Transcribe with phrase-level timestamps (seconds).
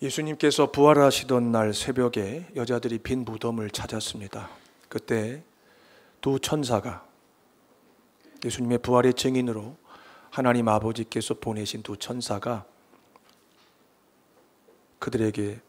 [0.00, 4.48] 예수님께서 부활하시던 날 새벽에 여자들이 빈 무덤을 찾았습니다.
[4.88, 5.42] 그때
[6.20, 7.04] 두 천사가
[8.44, 9.76] 예수님의 부활의 증인으로
[10.30, 12.64] 하나님 아버지께서 보내신 두 천사가
[15.00, 15.60] 그들에게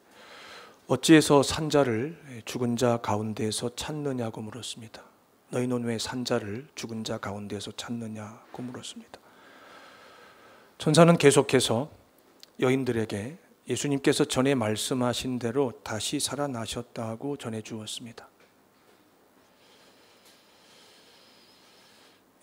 [0.87, 5.03] 어찌해서 산자를 죽은 자 가운데에서 찾느냐고 물었습니다.
[5.49, 9.19] 너희는 왜 산자를 죽은 자 가운데에서 찾느냐고 물었습니다.
[10.77, 11.89] 천사는 계속해서
[12.59, 18.27] 여인들에게 예수님께서 전에 말씀하신 대로 다시 살아나셨다고 전해 주었습니다.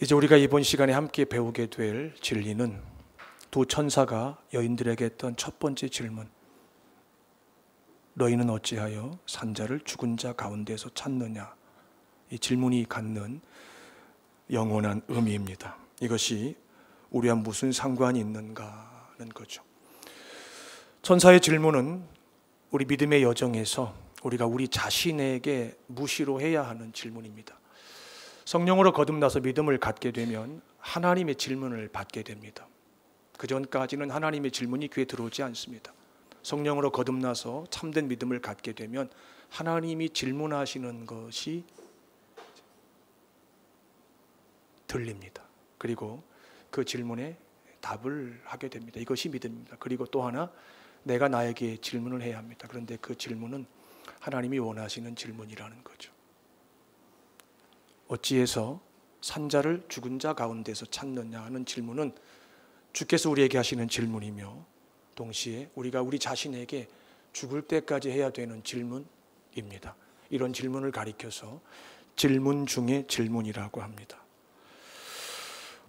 [0.01, 2.81] 이제 우리가 이번 시간에 함께 배우게 될 진리는
[3.51, 6.29] 두 천사가 여인들에게 했던 첫 번째 질문.
[8.15, 11.55] 너희는 어찌하여 산자를 죽은 자 가운데서 찾느냐?
[12.31, 13.41] 이 질문이 갖는
[14.53, 15.77] 영원한 의미입니다.
[16.01, 16.57] 이것이
[17.11, 19.66] 우리와 무슨 상관이 있는가는 거죠.
[21.07, 22.03] 천사의 질문은
[22.73, 27.57] 우리 믿음의 여정에서 우리가 우리 자신에게 무시로 해야 하는 질문입니다.
[28.45, 32.67] 성령으로 거듭나서 믿음을 갖게 되면 하나님의 질문을 받게 됩니다.
[33.39, 35.93] 그 전까지는 하나님의 질문이 귀에 들어오지 않습니다.
[36.43, 39.09] 성령으로 거듭나서 참된 믿음을 갖게 되면
[39.49, 41.63] 하나님이 질문하시는 것이
[44.89, 45.45] 들립니다.
[45.79, 46.25] 그리고
[46.73, 47.37] 그 질문에
[47.81, 48.99] 답을 하게 됩니다.
[48.99, 49.77] 이것이 믿음입니다.
[49.79, 50.51] 그리고 또 하나
[51.07, 52.67] 내가 나에게 질문을 해야 합니다.
[52.69, 53.65] 그런데 그 질문은
[54.19, 56.13] 하나님이 원하시는 질문이라는 거죠.
[58.09, 58.81] 어찌해서
[59.21, 62.13] 산자를 죽은 자 가운데서 찾느냐 하는 질문은
[62.93, 64.67] 주께서 우리에게 하시는 질문이며
[65.15, 66.89] 동시에 우리가 우리 자신에게
[67.33, 69.95] 죽을 때까지 해야 되는 질문입니다.
[70.31, 71.61] 이런 질문을 가리켜서
[72.17, 74.25] 질문 중에 질문이라고 합니다.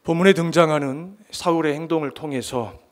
[0.03, 2.86] 본문에 등장하는 사울의 행동을 통해서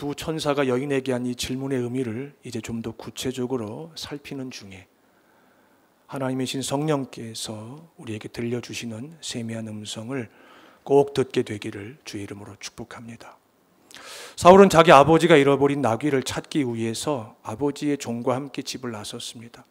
[0.00, 4.86] 두 천사가 여인에게 한 이 질문의 의미를 이제 좀 더 구체적으로 살피는 중에
[6.06, 10.30] 하나님이신 성령께서 우리에게 들려주시는 세미한 음성을
[10.84, 13.36] 꼭 듣게 되기를 주의 이름으로 축복합니다.
[14.36, 19.66] 사울은 자기 아버지가 잃어버린 나귀를 찾기 위해서 아버지의 종과 함께 집을 나섰습니다.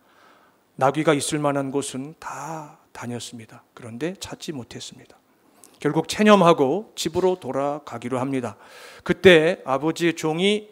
[0.75, 3.63] 나귀가 있을 만한 곳은 다 다녔습니다.
[3.73, 5.19] 그런데 찾지 못했습니다.
[5.79, 8.57] 결국 체념하고 집으로 돌아가기로 합니다.
[9.03, 10.69] 그때 아버지의 종이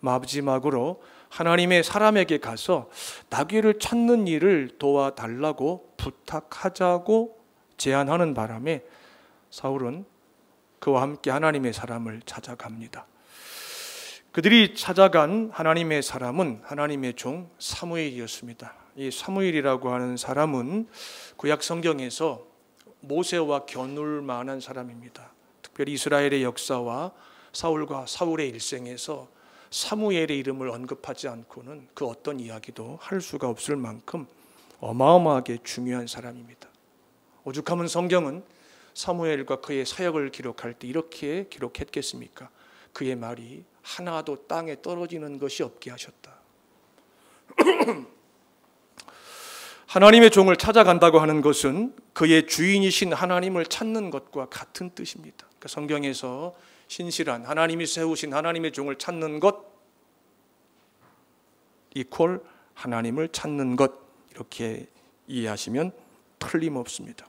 [0.00, 2.90] 마지막으로 하나님의 사람에게 가서
[3.30, 7.38] 나귀를 찾는 일을 도와달라고 부탁하자고
[7.78, 8.82] 제안하는 바람에
[9.50, 10.04] 사울은
[10.78, 13.06] 그와 함께 하나님의 사람을 찾아갑니다.
[14.32, 18.74] 그들이 찾아간 하나님의 사람은 하나님의 종 사무엘이었습니다.
[18.96, 20.88] 이 사무엘이라고 하는 사람은
[21.36, 22.51] 구약 성경에서
[23.02, 25.30] 모세와 겨눌 만한 사람입니다.
[25.60, 27.12] 특별히 이스라엘의 역사와
[27.52, 29.28] 사울과 사울의 일생에서
[29.70, 34.26] 사무엘의 이름을 언급하지 않고는 그 어떤 이야기도 할 수가 없을 만큼
[34.80, 36.68] 어마어마하게 중요한 사람입니다.
[37.44, 38.44] 오죽하면 성경은
[38.94, 42.50] 사무엘과 그의 사역을 기록할 때 이렇게 기록했겠습니까?
[42.92, 46.36] 그의 말이 하나도 땅에 떨어지는 것이 없게 하셨다.
[49.92, 55.46] 하나님의 종을 찾아간다고 하는 것은 그의 주인이신 하나님을 찾는 것과 같은 뜻입니다.
[55.48, 56.54] 그러니까 성경에서
[56.88, 59.66] 신실한 하나님이 세우신 하나님의 종을 찾는 것
[61.94, 62.40] 이퀄
[62.72, 63.92] 하나님을 찾는 것
[64.30, 64.86] 이렇게
[65.26, 65.92] 이해하시면
[66.38, 67.26] 틀림없습니다.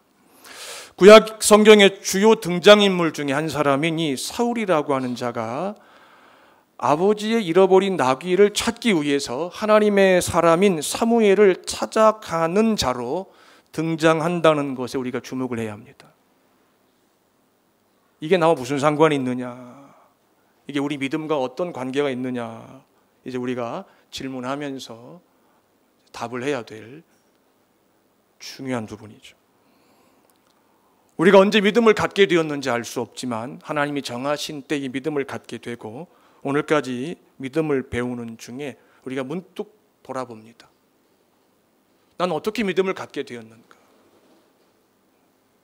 [0.96, 5.76] 구약 성경의 주요 등장인물 중에 한 사람인 이 사울이라고 하는 자가
[6.78, 13.32] 아버지의 잃어버린 나귀를 찾기 위해서 하나님의 사람인 사무엘을 찾아가는 자로
[13.72, 16.12] 등장한다는 것에 우리가 주목을 해야 합니다.
[18.20, 19.94] 이게 나와 무슨 상관이 있느냐?
[20.68, 22.84] 이게 우리 믿음과 어떤 관계가 있느냐?
[23.26, 25.22] 이제 우리가 질문하면서
[26.12, 27.04] 답을 해야 될
[28.40, 29.36] 중요한 부분이죠.
[31.18, 36.08] 우리가 언제 믿음을 갖게 되었는지 알 수 없지만 하나님이 정하신 때 이 믿음을 갖게 되고
[36.44, 40.70] 오늘까지 믿음을 배우는 중에 우리가 문득 돌아봅니다.
[42.18, 43.78] 난 어떻게 믿음을 갖게 되었는가?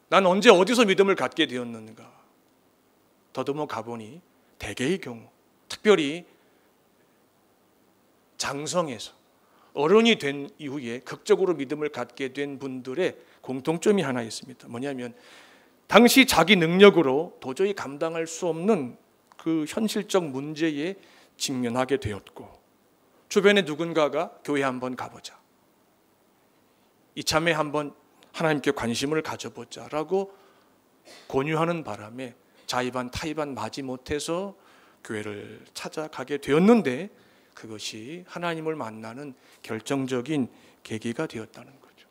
[0.09, 2.19] 난 언제 어디서 믿음을 갖게 되었는가?
[3.33, 4.21] 더듬어 가보니
[4.57, 5.21] 대개의 경우,
[5.67, 6.25] 특별히
[8.37, 9.13] 장성에서
[9.73, 14.67] 어른이 된 이후에 극적으로 믿음을 갖게 된 분들의 공통점이 하나 있습니다.
[14.67, 15.13] 뭐냐면
[15.87, 18.97] 당시 자기 능력으로 도저히 감당할 수 없는
[19.39, 20.95] 그 현실적 문제에
[21.37, 22.59] 직면하게 되었고
[23.29, 25.39] 주변에 누군가가 교회 한번 가보자.
[27.15, 27.93] 이참에 한번
[28.33, 30.35] 하나님께 관심을 가져보자라고
[31.27, 34.55] 권유하는 바람에 자의반 타의반 마지 못해서
[35.03, 37.09] 교회를 찾아가게 되었는데
[37.53, 40.49] 그것이 하나님을 만나는 결정적인
[40.83, 42.07] 계기가 되었다는 거죠.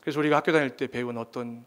[0.00, 1.64] 그래서 우리가 학교 다닐 때 배운 어떤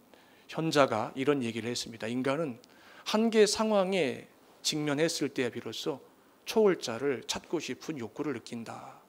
[0.53, 2.07] 현자가 이런 얘기를 했습니다.
[2.07, 2.59] 인간은
[3.05, 4.27] 한계 상황에
[4.61, 5.99] 직면했을 때에 비로소
[6.45, 8.99] 초월자를 찾고 싶은 욕구를 느낀다.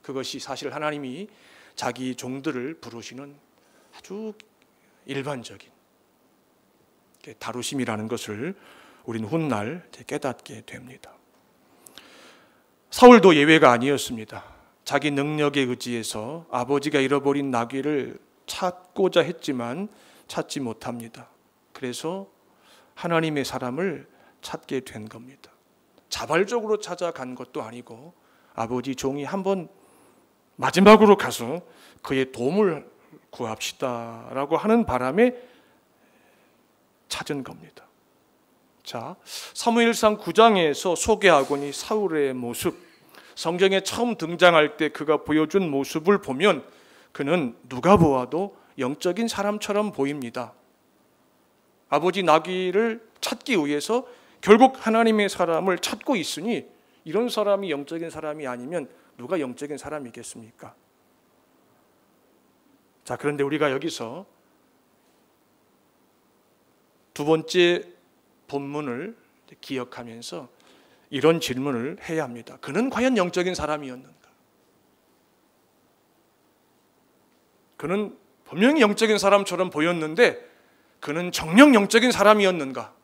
[0.00, 1.28] 그것이 사실 하나님이
[1.74, 3.34] 자기 종들을 부르시는
[3.96, 4.32] 아주
[5.06, 5.70] 일반적인
[7.38, 8.54] 다루심이라는 것을
[9.04, 11.12] 우리는 훗날 깨닫게 됩니다.
[12.90, 14.44] 사울도 예외가 아니었습니다.
[14.84, 19.88] 자기 능력에 의지해서 아버지가 잃어버린 나귀를 찾고자 했지만
[20.28, 21.28] 찾지 못합니다.
[21.72, 22.28] 그래서
[22.94, 24.08] 하나님의 사람을
[24.40, 25.50] 찾게 된 겁니다.
[26.08, 28.14] 자발적으로 찾아간 것도 아니고
[28.54, 29.68] 아버지 종이 한번
[30.56, 31.60] 마지막으로 가서
[32.02, 32.88] 그의 도움을
[33.30, 35.34] 구합시다라고 하는 바람에
[37.08, 37.84] 찾은 겁니다.
[38.84, 42.76] 자, 사무엘상 9장에서 소개하고니 사울의 모습,
[43.34, 46.64] 성경에 처음 등장할 때 그가 보여준 모습을 보면
[47.12, 50.52] 그는 누가 보아도 영적인 사람처럼 보입니다.
[51.88, 54.06] 아버지 나귀를 찾기 위해서
[54.40, 56.66] 결국 하나님의 사람을 찾고 있으니
[57.04, 60.74] 이런 사람이 영적인 사람이 아니면 누가 영적인 사람이겠습니까?
[63.04, 64.26] 자, 그런데 우리가 여기서
[67.12, 67.88] 두 번째
[68.48, 69.16] 본문을
[69.60, 70.48] 기억하면서
[71.10, 72.58] 이런 질문을 해야 합니다.
[72.60, 74.14] 그는 과연 영적인 사람이었는가?
[77.76, 78.18] 그는
[78.54, 80.38] 분명히 영적인 사람처럼 보였는데
[81.00, 82.94] 그는 정령 영적인 사람이었는가?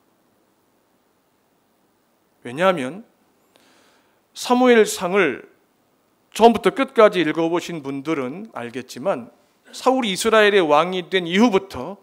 [2.44, 3.04] 왜냐하면
[4.32, 5.50] 사무엘상을
[6.32, 9.32] 처음부터 끝까지 읽어보신 분들은 알겠지만
[9.72, 11.96] 사울이 이스라엘의 왕이 된 이후부터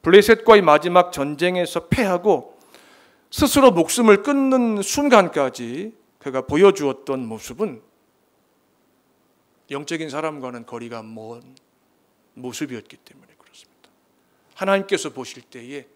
[0.00, 2.58] 블레셋과의 마지막 전쟁에서 패하고
[3.30, 7.82] 스스로 목숨을 끊는 순간까지 그가 보여주었던 모습은
[9.70, 11.42] 영적인 사람과는 거리가 먼
[12.34, 13.90] 모습이었기 때문에 그렇습니다.
[14.54, 15.86] 하나님께서 보실 때에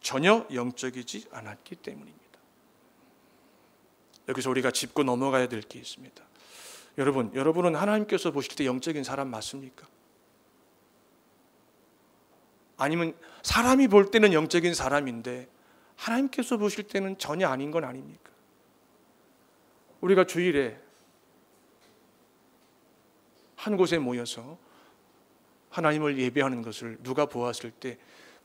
[0.00, 2.18] 전혀 영적이지 않았기 때문입니다.
[4.28, 6.24] 여기서 우리가 짚고 넘어가야 될 게 있습니다.
[6.98, 9.86] 여러분, 여러분은 하나님께서 보실 때 영적인 사람 맞습니까?
[12.76, 15.48] 아니면 사람이 볼 때는 영적인 사람인데
[15.96, 18.30] 하나님께서 보실 때는 전혀 아닌 건 아닙니까?
[20.00, 20.80] 우리가 주일에
[23.56, 24.58] 한 곳에 모여서
[25.70, 27.98] 하나님을 예배하는 것을 누가 보았을 때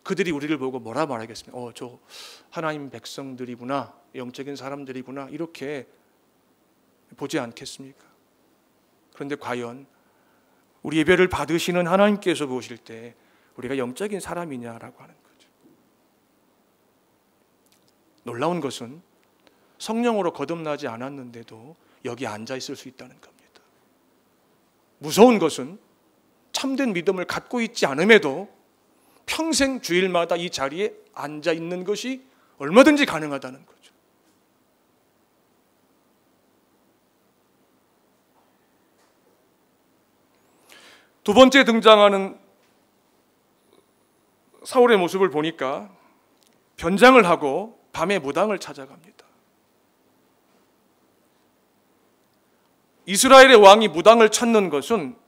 [0.04, 1.58] 그들이 우리를 보고 뭐라 말하겠습니까?
[1.58, 1.98] 어, 저
[2.50, 5.88] 하나님 백성들이구나, 영적인 사람들이구나, 이렇게
[7.16, 8.06] 보지 않겠습니까?
[9.14, 9.86] 그런데 과연
[10.82, 13.16] 우리 예배를 받으시는 하나님께서 보실 때
[13.56, 15.50] 우리가 영적인 사람이냐라고 하는 거죠.
[18.24, 19.02] 놀라운 것은
[19.78, 23.62] 성령으로 거듭나지 않았는데도 여기 앉아 있을 수 있다는 겁니다.
[25.00, 25.80] 무서운 것은
[26.64, 28.48] 참된 믿음을 갖고 있지 않음에도
[29.26, 32.26] 평생 주일마다 이 자리에 앉아 있는 것이
[32.58, 33.94] 얼마든지 가능하다는 거죠.
[41.26, 42.40] 두 번째 등장하는
[44.64, 45.94] 사울의 모습을 보니까
[46.78, 49.26] 변장을 하고 밤에 무당을 찾아갑니다.
[53.06, 55.23] 이스라엘의 왕이 무당을 찾는 것은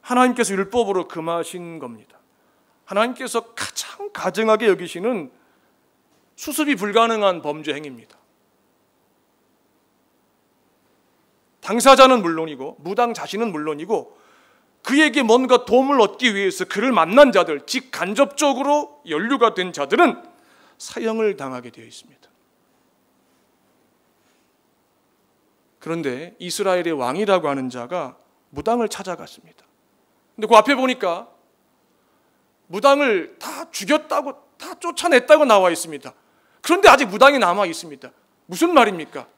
[0.00, 2.18] 하나님께서 율법으로 금하신 겁니다.
[2.84, 5.30] 하나님께서 가장 가증하게 여기시는
[6.36, 8.18] 수습이 불가능한 범죄 행위입니다.
[11.60, 14.18] 당사자는 물론이고 무당 자신은 물론이고
[14.82, 20.22] 그에게 뭔가 도움을 얻기 위해서 그를 만난 자들, 즉 간접적으로 연루가 된 자들은
[20.78, 22.20] 사형을 당하게 되어 있습니다.
[25.78, 28.16] 그런데 이스라엘의 왕이라고 하는 자가
[28.50, 29.64] 무당을 찾아갔습니다.
[30.40, 31.30] 근데 그 앞에 보니까
[32.68, 36.14] 무당을 다 죽였다고 다 쫓아냈다고 나와 있습니다.
[36.62, 38.10] 그런데 아직 무당이 남아 있습니다.
[38.46, 39.28] 무슨 말입니까?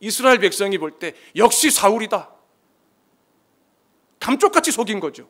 [0.00, 2.30] 이스라엘 백성이 볼 때 역시 사울이다.
[4.18, 5.28] 감쪽같이 속인 거죠.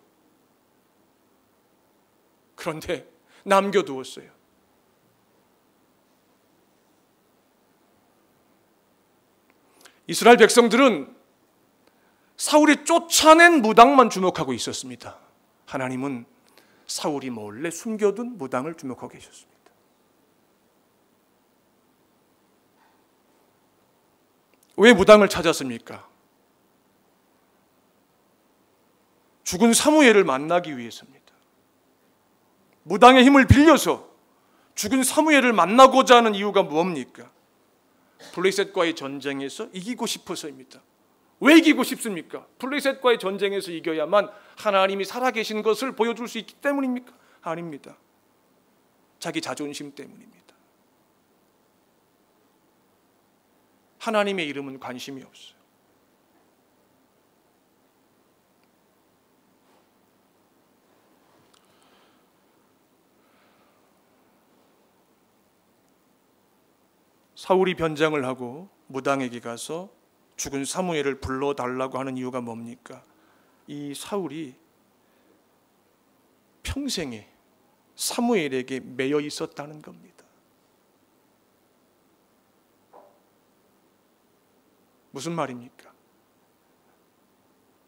[2.54, 3.10] 그런데
[3.44, 4.30] 남겨두었어요.
[10.06, 11.15] 이스라엘 백성들은
[12.36, 15.18] 사울이 쫓아낸 무당만 주목하고 있었습니다.
[15.66, 16.26] 하나님은
[16.86, 19.56] 사울이 몰래 숨겨둔 무당을 주목하고 계셨습니다.
[24.76, 26.06] 왜 무당을 찾았습니까?
[29.44, 31.32] 죽은 사무엘을 만나기 위해서입니다.
[32.82, 34.08] 무당의 힘을 빌려서
[34.74, 37.30] 죽은 사무엘을 만나고자 하는 이유가 뭡니까?
[38.34, 40.82] 블레셋과의 전쟁에서 이기고 싶어서입니다.
[41.40, 42.46] 왜 이기고 싶습니까?
[42.58, 47.12] 블레셋과의 전쟁에서 이겨야만 하나님이 살아계신 것을 보여줄 수 있기 때문입니까?
[47.42, 47.96] 아닙니다.
[49.18, 50.36] 자기 자존심 때문입니다.
[53.98, 55.56] 하나님의 이름은 관심이 없어요.
[67.34, 69.95] 사울이 변장을 하고 무당에게 가서
[70.36, 73.02] 죽은 사무엘을 불러 달라고 하는 이유가 뭡니까?
[73.66, 74.54] 이 사울이
[76.62, 77.28] 평생에
[77.94, 80.24] 사무엘에게 매여 있었다는 겁니다.
[85.10, 85.94] 무슨 말입니까?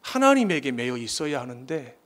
[0.00, 1.98] 하나님에게 매여 있어야 하는데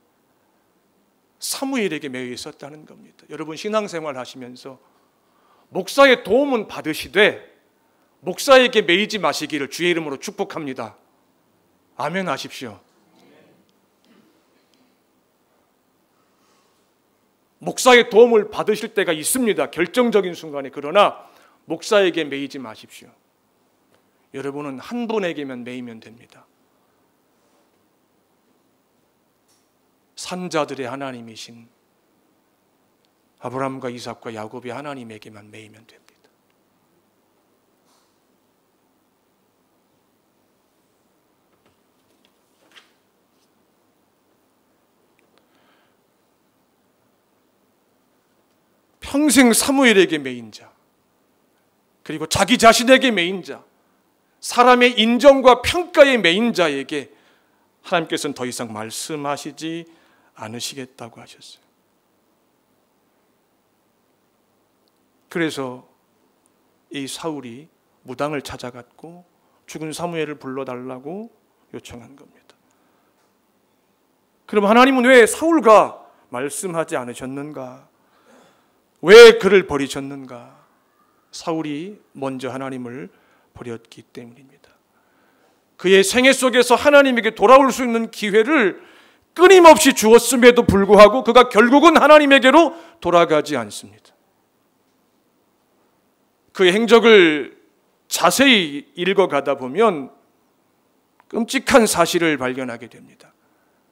[1.39, 3.25] 사무엘에게 매여 있었다는 겁니다.
[3.29, 4.79] 여러분 신앙생활 하시면서
[5.69, 7.52] 목사의 도움은 받으시되
[8.23, 10.97] 목사에게 매이지 마시기를 주의 이름으로 축복합니다.
[11.97, 12.79] 아멘 하십시오.
[17.59, 19.71] 목사의 도움을 받으실 때가 있습니다.
[19.71, 20.69] 결정적인 순간에.
[20.69, 21.29] 그러나
[21.65, 23.09] 목사에게 매이지 마십시오.
[24.33, 26.45] 여러분은 한 분에게만 매이면 됩니다.
[30.15, 31.67] 산자들의 하나님이신
[33.39, 36.02] 아브라함과 이삭과 야곱의 하나님에게만 매이면 됩니다.
[49.03, 50.71] 평생 사무엘에게 매인 자,
[52.01, 53.63] 그리고 자기 자신에게 매인 자,
[54.39, 57.13] 사람의 인정과 평가에 매인 자에게
[57.83, 59.85] 하나님께서는 더 이상 말씀하시지
[60.35, 61.63] 않으시겠다고 하셨어요.
[65.29, 65.87] 그래서
[66.89, 67.67] 이 사울이
[68.03, 69.25] 무당을 찾아갔고
[69.65, 71.29] 죽은 사무엘을 불러달라고
[71.73, 72.55] 요청한 겁니다.
[74.45, 77.92] 그럼 하나님은 왜 사울과 말씀하지 않으셨는가?
[79.03, 80.63] 왜 그를 버리셨는가?
[81.31, 83.09] 사울이 먼저 하나님을
[83.53, 84.69] 버렸기 때문입니다.
[85.75, 88.81] 그의 생애 속에서 하나님에게 돌아올 수 있는 기회를
[89.33, 94.03] 끊임없이 주었음에도 불구하고 그가 결국은 하나님에게로 돌아가지 않습니다.
[96.53, 97.57] 그의 행적을
[98.07, 100.11] 자세히 읽어가다 보면
[101.27, 103.33] 끔찍한 사실을 발견하게 됩니다.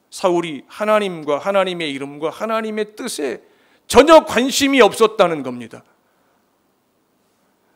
[0.09, 3.41] 사울이 하나님과 하나님의 이름과 하나님의 뜻에
[3.91, 5.83] 전혀 관심이 없었다는 겁니다.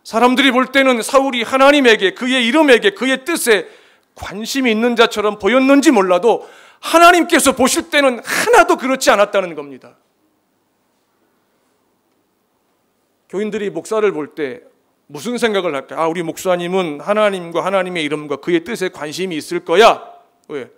[0.06, 3.68] 사람들이 볼 때는 사울이 하나님에게 그의 이름에게 그의 뜻에
[4.16, 6.48] 관심이 있는 자처럼 보였는지 몰라도
[6.80, 9.98] 하나님께서 보실 때는 하나도 그렇지 않았다는 겁니다.
[13.28, 14.62] 교인들이 목사를 볼 때
[15.08, 16.02] 무슨 생각을 할까?
[16.02, 20.02] 아, 우리 목사님은 하나님과 하나님의 이름과 그의 뜻에 관심이 있을 거야.
[20.48, 20.72] 왜?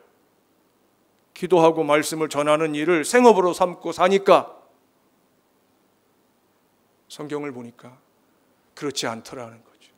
[1.36, 4.57] 기도하고 말씀을 전하는 일을 생업으로 삼고 사니까.
[7.08, 7.98] 성경을 보니까
[8.76, 9.92] 그렇지 않더라는 거죠.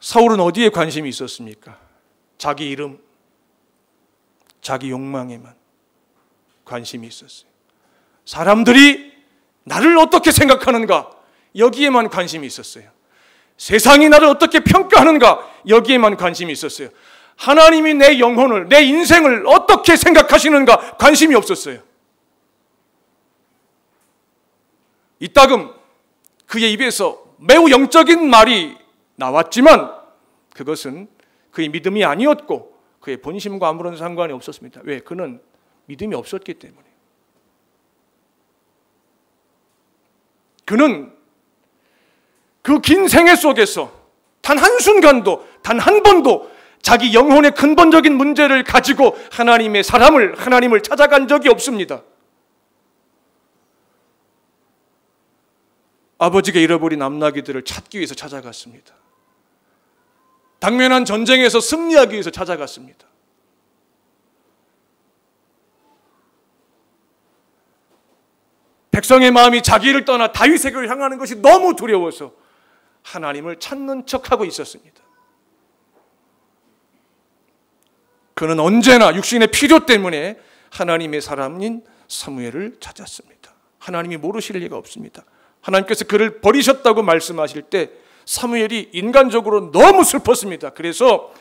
[0.00, 1.78] 사울은 어디에 관심이 있었습니까?
[2.38, 3.00] 자기 이름,
[4.60, 5.54] 자기 욕망에만
[6.64, 7.50] 관심이 있었어요.
[8.24, 9.12] 사람들이
[9.64, 11.10] 나를 어떻게 생각하는가?
[11.56, 12.90] 여기에만 관심이 있었어요.
[13.56, 15.48] 세상이 나를 어떻게 평가하는가?
[15.68, 16.88] 여기에만 관심이 있었어요.
[17.42, 21.80] 하나님이 내 영혼을, 내 인생을 어떻게 생각하시는가 관심이 없었어요.
[25.18, 25.74] 이따금
[26.46, 28.76] 그의 입에서 매우 영적인 말이
[29.16, 29.92] 나왔지만
[30.54, 31.08] 그것은
[31.50, 34.82] 그의 믿음이 아니었고 그의 본심과 아무런 상관이 없었습니다.
[34.84, 35.00] 왜?
[35.00, 35.42] 그는
[35.86, 36.84] 믿음이 없었기 때문에.
[40.64, 41.12] 그는
[42.62, 43.90] 그 긴 생애 속에서
[44.40, 46.51] 단 한순간도, 단 한 번도
[46.82, 52.02] 자기 영혼의 근본적인 문제를 가지고 하나님의 사람을, 하나님을 찾아간 적이 없습니다.
[56.18, 58.94] 아버지가 잃어버린 암나기들을 찾기 위해서 찾아갔습니다.
[60.58, 63.06] 당면한 전쟁에서 승리하기 위해서 찾아갔습니다.
[68.92, 72.34] 백성의 마음이 자기를 떠나 다윗에게 향하는 것이 너무 두려워서
[73.02, 75.01] 하나님을 찾는 척하고 있었습니다.
[78.34, 80.38] 그는 언제나 육신의 필요 때문에
[80.70, 83.52] 하나님의 사람인 사무엘을 찾았습니다.
[83.78, 85.24] 하나님이 모르실 리가 없습니다.
[85.60, 87.90] 하나님께서 그를 버리셨다고 말씀하실 때
[88.24, 90.70] 사무엘이 인간적으로 너무 슬펐습니다.
[90.70, 91.32] 그래서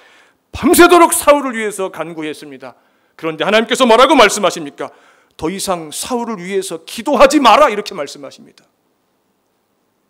[0.51, 2.75] 밤새도록 사울을 위해서 간구했습니다.
[3.15, 4.89] 그런데 하나님께서 뭐라고 말씀하십니까?
[5.37, 8.65] 더 이상 사울을 위해서 기도하지 마라 이렇게 말씀하십니다.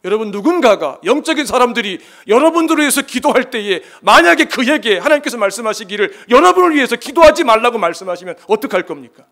[0.03, 7.43] 여러분 누군가가 영적인 사람들이 여러분들을 위해서 기도할 때에 만약에 그에게 하나님께서 말씀하시기를 여러분을 위해서 기도하지
[7.43, 9.27] 말라고 말씀하시면 어떡할 겁니까?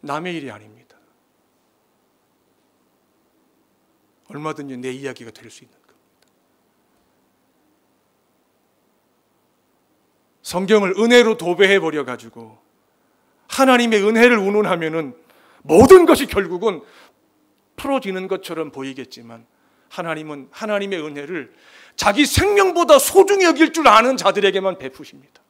[0.00, 0.96] 남의 일이 아닙니다.
[4.28, 5.96] 얼마든지 내 이야기가 될 수 있는 겁니다.
[10.42, 12.58] 성경을 은혜로 도배해 버려 가지고
[13.48, 15.25] 하나님의 은혜를 운운하면은
[15.66, 16.80] 모든 것이 결국은
[17.76, 19.46] 풀어지는 것처럼 보이겠지만
[19.88, 21.52] 하나님은 하나님의 은혜를
[21.94, 25.42] 자기 생명보다 소중히 여길 줄 아는 자들에게만 베푸십니다.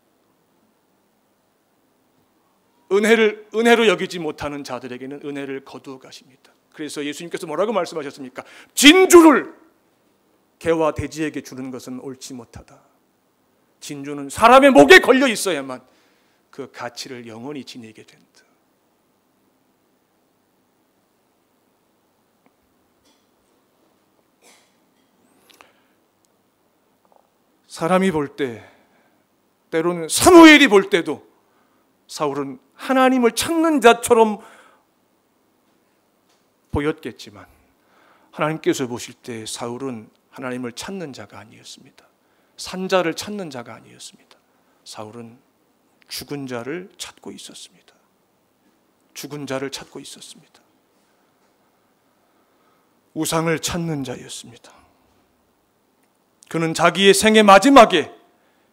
[2.92, 6.52] 은혜를 은혜로 여기지 못하는 자들에게는 은혜를 거두어 가십니다.
[6.72, 8.44] 그래서 예수님께서 뭐라고 말씀하셨습니까?
[8.74, 9.54] 진주를
[10.58, 12.80] 개와 돼지에게 주는 것은 옳지 못하다.
[13.80, 15.80] 진주는 사람의 목에 걸려 있어야만
[16.50, 18.45] 그 가치를 영원히 지니게 된다.
[27.76, 28.66] 사람이 볼 때,
[29.70, 31.28] 때로는 사무엘이 볼 때도
[32.08, 34.38] 사울은 하나님을 찾는 자처럼
[36.70, 37.44] 보였겠지만
[38.30, 42.06] 하나님께서 보실 때 사울은 하나님을 찾는 자가 아니었습니다.
[42.56, 44.38] 산자를 찾는 자가 아니었습니다.
[44.86, 45.38] 사울은
[46.08, 47.92] 죽은 자를 찾고 있었습니다.
[49.12, 50.62] 죽은 자를 찾고 있었습니다.
[53.12, 54.85] 우상을 찾는 자였습니다.
[56.48, 58.12] 그는 자기의 생애 마지막에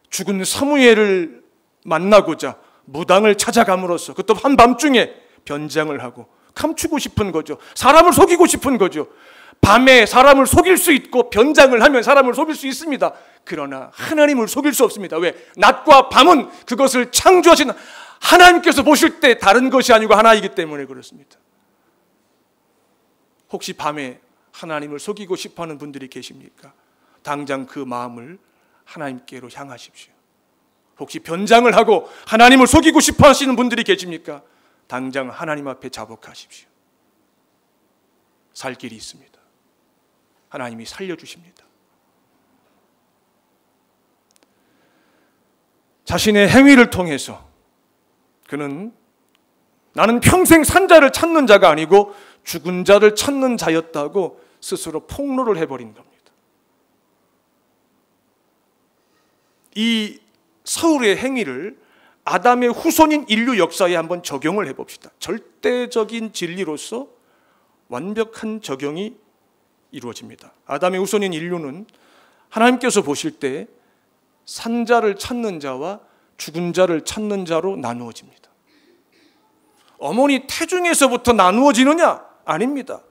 [0.09, 1.43] 죽은 사무엘을
[1.85, 5.13] 만나고자 무당을 찾아감으로써 그것도 한밤중에
[5.45, 7.57] 변장을 하고 감추고 싶은 거죠.
[7.75, 9.07] 사람을 속이고 싶은 거죠.
[9.61, 13.13] 밤에 사람을 속일 수 있고 변장을 하면 사람을 속일 수 있습니다.
[13.45, 15.17] 그러나 하나님을 속일 수 없습니다.
[15.17, 15.33] 왜?
[15.55, 17.71] 낮과 밤은 그것을 창조하신
[18.19, 21.37] 하나님께서 보실 때 다른 것이 아니고 하나이기 때문에 그렇습니다.
[23.51, 24.19] 혹시 밤에
[24.51, 26.73] 하나님을 속이고 싶어 하는 분들이 계십니까?
[27.23, 28.37] 당장 그 마음을
[28.85, 30.13] 하나님께로 향하십시오.
[30.99, 34.43] 혹시 변장을 하고 하나님을 속이고 싶어 하시는 분들이 계십니까?
[34.87, 36.67] 당장 하나님 앞에 자복하십시오.
[38.53, 39.39] 살 길이 있습니다.
[40.49, 41.63] 하나님이 살려주십니다.
[46.05, 47.49] 자신의 행위를 통해서
[48.47, 48.93] 그는
[49.93, 56.12] 나는 평생 산자를 찾는 자가 아니고 죽은 자를 찾는 자였다고 스스로 폭로를 해버린 겁니다.
[59.75, 60.19] 이
[60.63, 61.77] 사울의 행위를
[62.25, 65.09] 아담의 후손인 인류 역사에 한번 적용을 해봅시다.
[65.19, 67.07] 절대적인 진리로서
[67.89, 69.15] 완벽한 적용이
[69.91, 70.53] 이루어집니다.
[70.65, 71.85] 아담의 후손인 인류는
[72.49, 73.67] 하나님께서 보실 때
[74.45, 75.99] 산자를 찾는 자와
[76.37, 78.49] 죽은 자를 찾는 자로 나누어집니다.
[79.97, 82.25] 어머니 태중에서부터 나누어지느냐?
[82.45, 83.01] 아닙니다.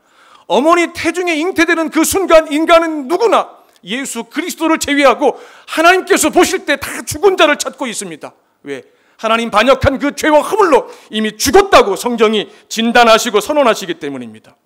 [0.46, 7.36] 어머니 태중에 잉태되는 그 순간 인간은 누구나 예수 그리스도를 제외하고 하나님께서 보실 때 다 죽은
[7.36, 8.32] 자를 찾고 있습니다.
[8.62, 8.82] 왜?
[9.18, 14.56] 하나님 반역한 그 죄와 허물로 이미 죽었다고 성경이 진단하시고 선언하시기 때문입니다.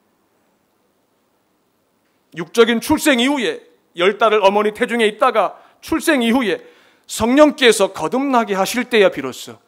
[2.36, 3.62] 육적인 출생 이후에
[3.96, 6.60] 열 달을 어머니 태중에 있다가 출생 이후에
[7.06, 9.58] 성령께서 거듭나게 하실 때야 비로소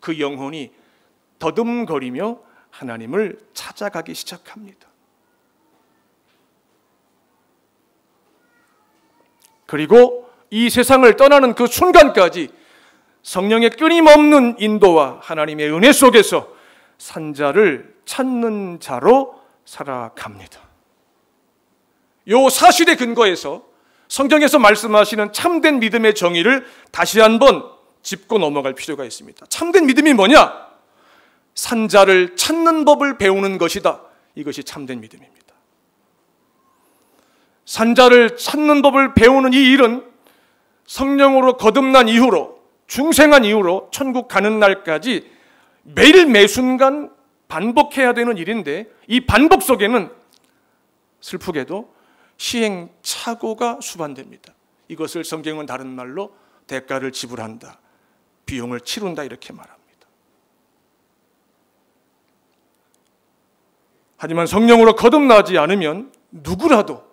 [0.00, 0.70] 그 영혼이
[1.38, 2.38] 더듬거리며
[2.70, 4.88] 하나님을 찾아가기 시작합니다.
[9.68, 12.48] 그리고 이 세상을 떠나는 그 순간까지
[13.22, 16.48] 성령의 끊임없는 인도와 하나님의 은혜 속에서
[16.96, 20.58] 산자를 찾는 자로 살아갑니다.
[22.30, 23.62] 요 사실의 근거에서
[24.08, 27.62] 성경에서 말씀하시는 참된 믿음의 정의를 다시 한번
[28.00, 29.44] 짚고 넘어갈 필요가 있습니다.
[29.50, 30.66] 참된 믿음이 뭐냐?
[31.54, 34.00] 산자를 찾는 법을 배우는 것이다.
[34.34, 35.37] 이것이 참된 믿음입니다.
[37.68, 40.10] 산자를 찾는 법을 배우는 이 일은
[40.86, 45.30] 성령으로 거듭난 이후로 중생한 이후로 천국 가는 날까지
[45.82, 47.14] 매일 매순간
[47.46, 50.10] 반복해야 되는 일인데 이 반복 속에는
[51.20, 51.94] 슬프게도
[52.38, 54.54] 시행착오가 수반됩니다.
[54.88, 56.34] 이것을 성경은 다른 말로
[56.66, 57.80] 대가를 지불한다.
[58.46, 60.08] 비용을 치른다 이렇게 말합니다.
[64.16, 67.07] 하지만 성령으로 거듭나지 않으면 누구라도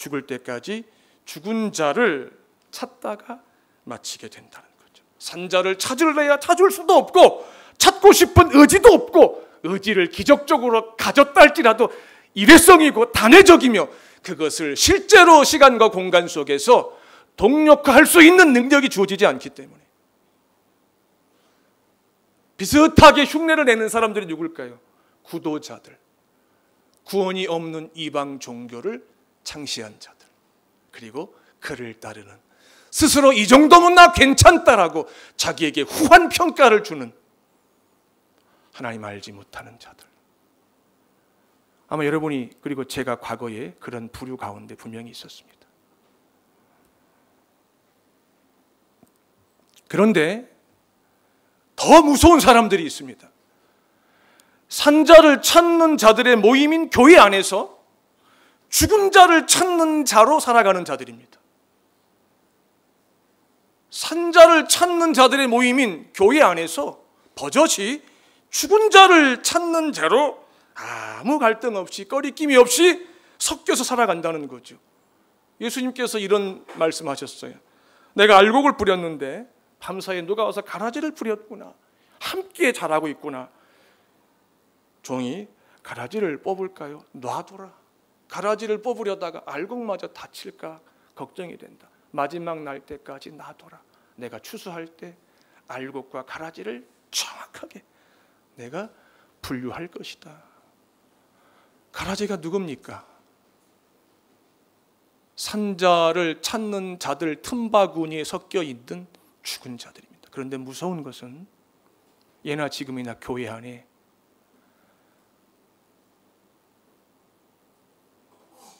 [0.00, 0.84] 죽을 때까지
[1.26, 2.32] 죽은 자를
[2.70, 3.42] 찾다가
[3.84, 5.04] 마치게 된다는 거죠.
[5.18, 11.92] 산자를 찾을래야 찾을 수도 없고 찾고 싶은 의지도 없고 의지를 기적적으로 가졌다 할지라도
[12.32, 13.88] 일회성이고 단회적이며
[14.22, 16.98] 그것을 실제로 시간과 공간 속에서
[17.36, 19.80] 동력화할 수 있는 능력이 주어지지 않기 때문에
[22.56, 24.78] 비슷하게 흉내를 내는 사람들이 누굴까요?
[25.24, 25.98] 구도자들,
[27.04, 29.09] 구원이 없는 이방 종교를
[29.44, 30.26] 창시한 자들,
[30.90, 32.38] 그리고 그를 따르는
[32.90, 37.12] 스스로 이 정도면 나 괜찮다라고 자기에게 후한 평가를 주는
[38.72, 40.06] 하나님 알지 못하는 자들.
[41.88, 45.58] 아마 여러분이 그리고 제가 과거에 그런 부류 가운데 분명히 있었습니다.
[49.88, 50.48] 그런데
[51.74, 53.28] 더 무서운 사람들이 있습니다.
[54.68, 57.79] 산자를 찾는 자들의 모임인 교회 안에서
[58.70, 61.38] 죽은 자를 찾는 자로 살아가는 자들입니다.
[63.90, 67.02] 산자를 찾는 자들의 모임인 교회 안에서
[67.34, 68.02] 버젓이
[68.50, 73.06] 죽은 자를 찾는 자로 아무 갈등 없이 꺼리낌이 없이
[73.38, 74.76] 섞여서 살아간다는 거죠.
[75.60, 77.54] 예수님께서 이런 말씀하셨어요.
[78.14, 81.74] 내가 알곡을 뿌렸는데 밤사이에 누가 와서 가라지를 뿌렸구나.
[82.20, 83.48] 함께 자라고 있구나.
[85.02, 85.48] 종이
[85.82, 87.04] 가라지를 뽑을까요?
[87.12, 87.79] 놔둬라.
[88.30, 90.80] 가라지를 뽑으려다가 알곡마저 다칠까
[91.14, 91.88] 걱정이 된다.
[92.12, 93.82] 마지막 날 때까지 놔둬라.
[94.16, 95.16] 내가 추수할 때
[95.66, 97.82] 알곡과 가라지를 정확하게
[98.54, 98.88] 내가
[99.42, 100.44] 분류할 것이다.
[101.92, 103.06] 가라지가 누굽니까?
[105.34, 109.06] 산자를 찾는 자들 틈바구니에 섞여 있는
[109.42, 110.28] 죽은 자들입니다.
[110.30, 111.46] 그런데 무서운 것은
[112.44, 113.86] 예나 지금이나 교회 안에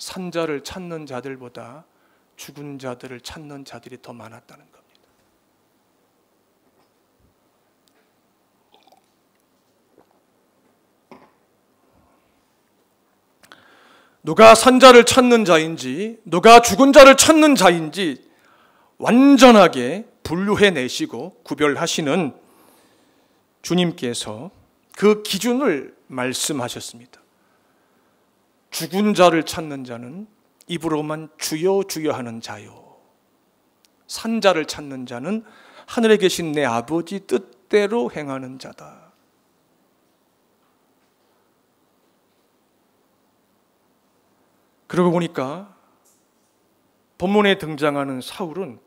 [0.01, 1.85] 산자를 찾는 자들보다
[2.37, 4.81] 죽은 자들을 찾는 자들이 더 많았다는 겁니다.
[14.23, 18.29] 누가 산자를 찾는 자인지, 누가 죽은 자를 찾는 자인지
[18.99, 22.35] 완전하게 분류해 내시고 구별하시는
[23.63, 24.51] 주님께서
[24.97, 27.20] 그 기준을 말씀하셨습니다.
[28.71, 30.27] 죽은 자를 찾는 자는
[30.67, 32.97] 입으로만 주여 주여 하는 자요.
[34.07, 35.45] 산 자를 찾는 자는
[35.87, 39.13] 하늘에 계신 내 아버지 뜻대로 행하는 자다.
[44.87, 45.77] 그러고 보니까
[47.19, 48.81] 본문에 등장하는 사울은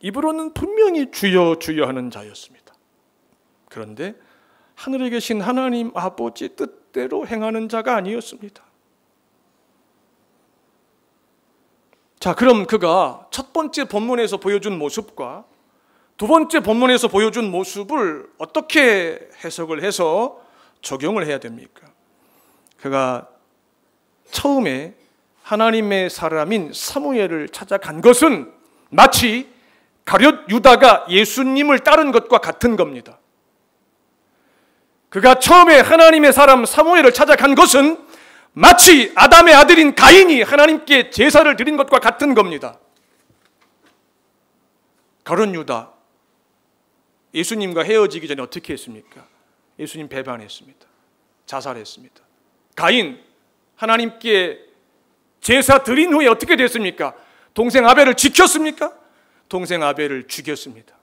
[0.00, 2.74] 입으로는 분명히 주여 주여 하는 자였습니다.
[3.68, 4.14] 그런데
[4.74, 8.71] 하늘에 계신 하나님 아버지 뜻대로 행하는 자가 아니었습니다.
[12.22, 15.42] 자, 그럼 그가 첫 번째 본문에서 보여준 모습과
[16.16, 20.38] 두 번째 본문에서 보여준 모습을 어떻게 해석을 해서
[20.82, 21.88] 적용을 해야 됩니까?
[22.80, 23.26] 그가
[24.30, 24.94] 처음에
[25.42, 28.52] 하나님의 사람인 사무엘을 찾아간 것은
[28.90, 29.48] 마치
[30.04, 33.18] 가룟 유다가 예수님을 따른 것과 같은 겁니다.
[35.08, 38.01] 그가 처음에 하나님의 사람 사무엘을 찾아간 것은
[38.52, 42.78] 마치 아담의 아들인 가인이 하나님께 제사를 드린 것과 같은 겁니다.
[45.24, 45.92] 가룟 유다
[47.34, 49.26] 예수님과 헤어지기 전에 어떻게 했습니까?
[49.78, 50.86] 예수님 배반했습니다.
[51.46, 52.22] 자살했습니다.
[52.74, 53.22] 가인
[53.76, 54.60] 하나님께
[55.40, 57.14] 제사 드린 후에 어떻게 됐습니까?
[57.54, 58.92] 동생 아벨을 지켰습니까?
[59.48, 60.94] 동생 아벨을 죽였습니다.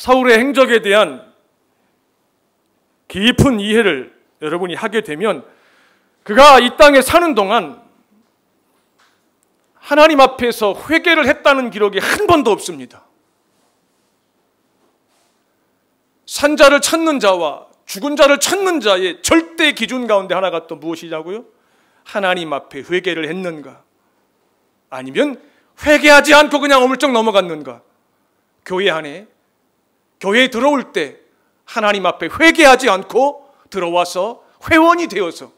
[0.00, 1.30] 사울의 행적에 대한
[3.08, 5.44] 깊은 이해를 여러분이 하게 되면
[6.22, 7.82] 그가 이 땅에 사는 동안
[9.74, 13.04] 하나님 앞에서 회개를 했다는 기록이 한 번도 없습니다.
[16.24, 21.44] 산자를 찾는 자와 죽은 자를 찾는 자의 절대 기준 가운데 하나가 또 무엇이냐고요?
[22.04, 23.82] 하나님 앞에 회개를 했는가?
[24.88, 25.42] 아니면
[25.84, 27.82] 회개하지 않고 그냥 어물쩍 넘어갔는가?
[28.64, 29.26] 교회 안에
[30.20, 31.18] 교회에 들어올 때
[31.64, 35.52] 하나님 앞에 회개하지 않고 들어와서 회원이 되어서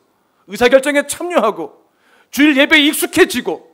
[0.46, 1.83] 의사결정에 참여하고
[2.31, 3.72] 주일 예배에 익숙해지고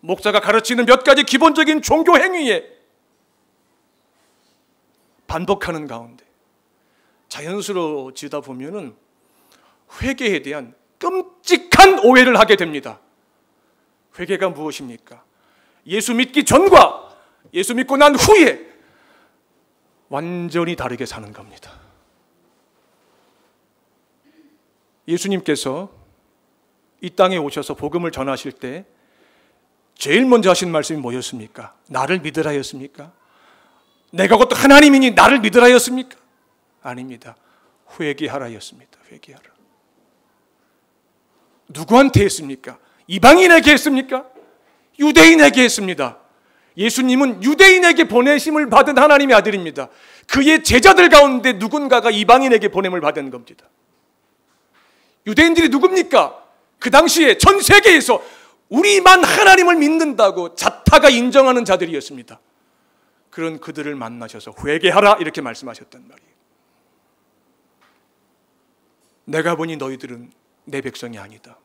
[0.00, 2.64] 목사가 가르치는 몇 가지 기본적인 종교 행위에
[5.26, 6.24] 반복하는 가운데
[7.28, 8.94] 자연스러워지다 보면은
[10.00, 13.00] 회개에 대한 끔찍한 오해를 하게 됩니다.
[14.18, 15.22] 회개가 무엇입니까?
[15.86, 17.16] 예수 믿기 전과
[17.52, 18.65] 예수 믿고 난 후에
[20.08, 21.72] 완전히 다르게 사는 겁니다.
[25.08, 25.90] 예수님께서
[27.00, 28.84] 이 땅에 오셔서 복음을 전하실 때
[29.94, 31.74] 제일 먼저 하신 말씀이 뭐였습니까?
[31.88, 33.12] 나를 믿으라였습니까?
[34.12, 36.16] 내가 곧 하나님이니 나를 믿으라였습니까?
[36.82, 37.36] 아닙니다.
[37.98, 38.98] 회개하라였습니다.
[39.10, 39.46] 회개하라.
[41.68, 42.78] 누구한테 했습니까?
[43.06, 44.26] 이방인에게 했습니까?
[44.98, 46.18] 유대인에게 했습니다.
[46.76, 49.88] 예수님은 유대인에게 보내심을 받은 하나님의 아들입니다.
[50.26, 53.66] 그의 제자들 가운데 누군가가 이방인에게 보냄을 받은 겁니다.
[55.26, 56.44] 유대인들이 누굽니까?
[56.78, 58.22] 그 당시에 전 세계에서
[58.68, 62.40] 우리만 하나님을 믿는다고 자타가 인정하는 자들이었습니다.
[63.30, 66.30] 그런 그들을 만나셔서 회개하라 이렇게 말씀하셨단 말이에요.
[69.24, 70.30] 내가 보니 너희들은
[70.64, 71.58] 내 백성이 아니다.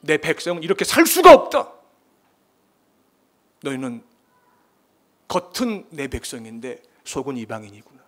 [0.00, 1.72] 내 백성은 이렇게 살 수가 없다.
[3.62, 4.02] 너희는
[5.30, 8.02] 겉은 내 백성인데 속은 이방인이구나.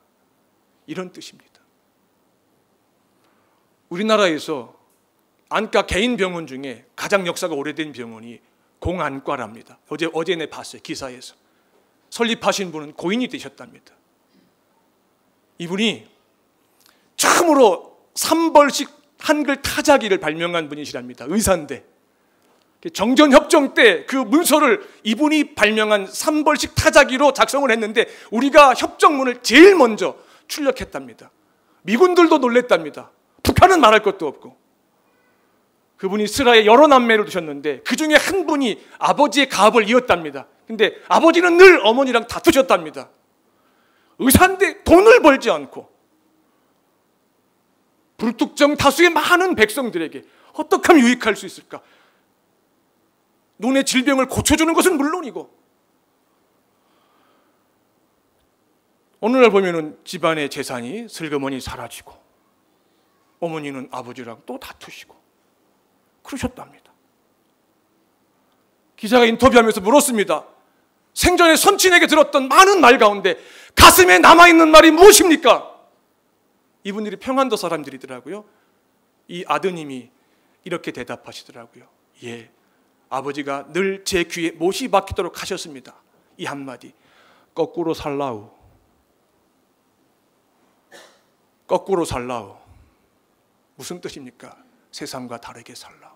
[0.87, 1.61] 이런 뜻입니다.
[3.89, 4.75] 우리나라에서
[5.49, 8.41] 안과 개인 병원 중에 가장 역사가 오래된 병원이
[8.81, 9.79] 공안과랍니다.
[9.89, 11.37] 어제 어제 내 봤어요 기사에서
[12.11, 13.95] 설립하신 분은 고인이 되셨답니다.
[15.59, 16.11] 이분이
[17.17, 21.27] 처음으로 3벌씩 한글 타자기를 발명한 분이시랍니다.
[21.29, 21.85] 의사인데
[22.91, 30.17] 정전협정 때 그 문서를 이분이 발명한 3벌씩 타자기로 작성을 했는데 우리가 협정문을 제일 먼저
[30.49, 31.31] 출력했답니다.
[31.83, 33.11] 미군들도 놀랬답니다.
[33.43, 34.57] 북한은 말할 것도 없고.
[35.97, 40.47] 그분이 스라에 여러 남매를 두셨는데 그 중에 한 분이 아버지의 가업을 이었답니다.
[40.67, 43.09] 근데 아버지는 늘 어머니랑 다투셨답니다.
[44.19, 45.89] 의사인데 돈을 벌지 않고
[48.17, 51.81] 불특정 다수의 많은 백성들에게 어떻게 하면 유익할 수 있을까?
[53.59, 55.63] 눈의 질병을 고쳐주는 것은 물론이고
[59.21, 62.13] 오늘날 보면은 집안의 재산이 슬그머니 사라지고
[63.39, 65.15] 어머니는 아버지랑 또 다투시고
[66.23, 66.93] 그러셨답니다.
[68.97, 70.47] 기자가 인터뷰하면서 물었습니다.
[71.15, 73.37] 생전에 선친에게 들었던 많은 말 가운데
[73.75, 75.71] 가슴에 남아있는 말이 무엇입니까?
[76.85, 78.45] 이분들이 평안도 사람들이더라고요.
[79.29, 80.11] 이 아드님이
[80.65, 81.89] 이렇게 대답하시더라고요.
[82.25, 82.51] 예,
[83.13, 85.95] 아버지가 늘 제 귀에 못이 박히도록 하셨습니다.
[86.39, 86.95] 이 한마디.
[87.55, 88.51] 거꾸로 살라우.
[91.67, 92.57] 거꾸로 살라우.
[93.75, 94.57] 무슨 뜻입니까?
[94.91, 96.13] 세상과 다르게 살라우.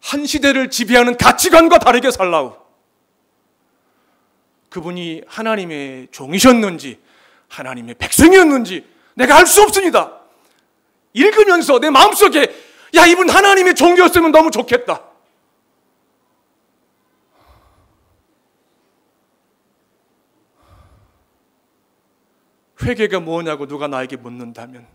[0.00, 2.56] 한 시대를 지배하는 가치관과 다르게 살라우.
[4.70, 7.00] 그분이 하나님의 종이셨는지,
[7.48, 10.20] 하나님의 백성이었는지, 내가 알 수 없습니다.
[11.12, 12.52] 읽으면서 내 마음속에
[12.96, 15.02] 야, 이분 하나님의 종교였으면 너무 좋겠다.
[22.82, 24.86] 회개가 뭐냐고 누가 나에게 묻는다면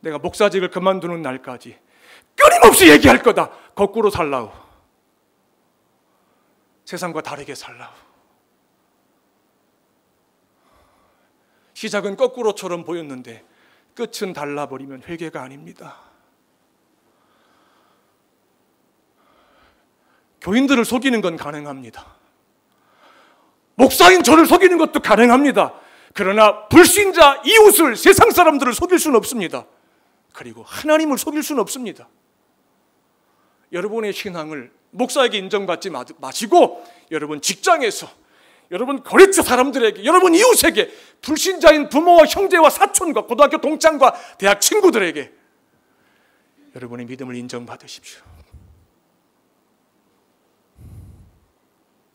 [0.00, 1.78] 내가 목사직을 그만두는 날까지
[2.36, 3.50] 끊임없이 얘기할 거다.
[3.74, 4.50] 거꾸로 살라우.
[6.84, 7.92] 세상과 다르게 살라우.
[11.74, 13.44] 시작은 거꾸로처럼 보였는데
[13.94, 16.07] 끝은 달라버리면 회개가 아닙니다.
[20.48, 22.06] 교인들을 속이는 건 가능합니다.
[23.74, 25.74] 목사인 저를 속이는 것도 가능합니다.
[26.14, 29.66] 그러나 불신자 이웃을 세상 사람들을 속일 수는 없습니다.
[30.32, 32.08] 그리고 하나님을 속일 수는 없습니다.
[33.72, 38.08] 여러분의 신앙을 목사에게 인정받지 마시고 여러분 직장에서
[38.70, 45.30] 여러분 거래처 사람들에게 여러분 이웃에게 불신자인 부모와 형제와 사촌과 고등학교 동창과 대학 친구들에게
[46.74, 48.37] 여러분의 믿음을 인정받으십시오.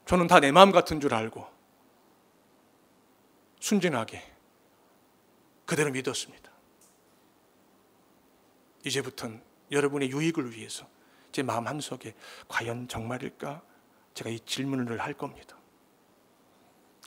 [0.05, 1.47] 저는 다 내 마음 같은 줄 알고
[3.59, 4.21] 순진하게
[5.65, 6.51] 그대로 믿었습니다.
[8.85, 10.85] 이제부터는 여러분의 유익을 위해서
[11.31, 12.13] 제 마음 한속에
[12.49, 13.61] 과연 정말일까?
[14.13, 15.57] 제가 이 질문을 할 겁니다.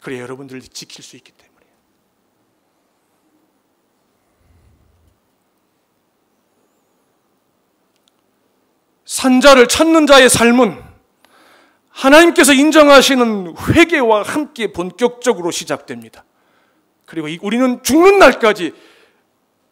[0.03, 1.67] 그래 여러분들을 지킬 수 있기 때문에.
[9.05, 10.86] 산자를 찾는 자의 삶은
[11.97, 16.25] 하나님께서 인정하시는 회개와 함께 본격적으로 시작됩니다.
[17.07, 18.73] 그리고 우리는 죽는 날까지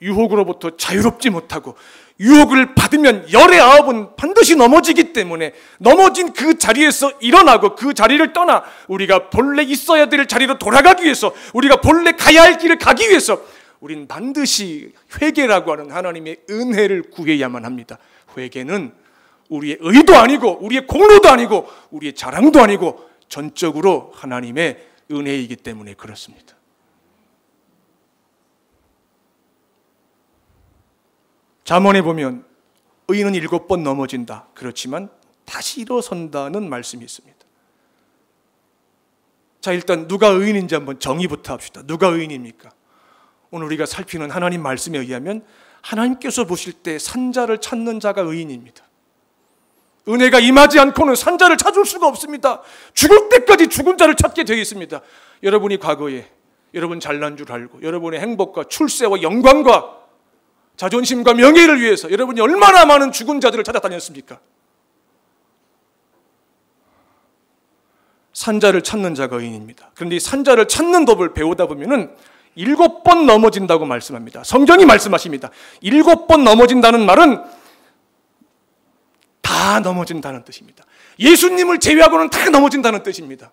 [0.01, 1.77] 유혹으로부터 자유롭지 못하고
[2.21, 9.31] 유혹을 받으면 열의 아홉은 반드시 넘어지기 때문에 넘어진 그 자리에서 일어나고 그 자리를 떠나 우리가
[9.31, 13.41] 본래 있어야 될 자리로 돌아가기 위해서 우리가 본래 가야 할 길을 가기 위해서
[13.81, 17.99] 우린 반드시 회개라고 하는 하나님의 은혜를 구해야만 합니다.
[18.37, 18.93] 회개는
[19.57, 26.55] 우리의 의도 아니고 우리의 공로도 아니고 우리의 자랑도 아니고 전적으로 하나님의 은혜이기 때문에 그렇습니다.
[31.65, 32.45] 잠언에 보면
[33.09, 34.49] 의인은 일곱 번 넘어진다.
[34.55, 35.09] 그렇지만
[35.45, 37.39] 다시 일어선다는 말씀이 있습니다.
[39.61, 41.83] 자, 일단 누가 의인인지 한번 정의부터 합시다.
[41.87, 42.71] 누가 의인입니까?
[43.51, 45.45] 오늘 우리가 살피는 하나님 말씀에 의하면
[45.81, 48.85] 하나님께서 보실 때 산자를 찾는 자가 의인입니다.
[50.07, 52.61] 은혜가 임하지 않고는 산자를 찾을 수가 없습니다.
[52.93, 55.01] 죽을 때까지 죽은 자를 찾게 되어 있습니다.
[55.43, 56.27] 여러분이 과거에
[56.75, 59.99] 여러분 잘난 줄 알고 여러분의 행복과 출세와 영광과
[60.77, 64.41] 자존심과 명예를 위해서 여러분이 얼마나 많은 죽은 자들을 찾아다녔습니까?
[68.33, 69.91] 산자를 찾는 자가 의인입니다.
[69.95, 72.15] 그런데 이 산자를 찾는 법을 배우다 보면은
[72.57, 74.43] 일곱 번 넘어진다고 말씀합니다.
[74.45, 75.51] 성경이 말씀하십니다.
[75.81, 77.43] 일곱 번 넘어진다는 말은
[79.45, 80.85] 다 넘어진다는 뜻입니다.
[81.21, 83.53] 예수님을 제외하고는 다 넘어진다는 뜻입니다.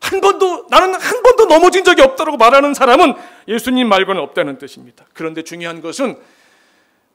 [0.00, 3.14] 한 번도 나는 한 번도 넘어진 적이 없다고 말하는 사람은
[3.48, 5.06] 예수님 말고는 없다는 뜻입니다.
[5.14, 6.18] 그런데 중요한 것은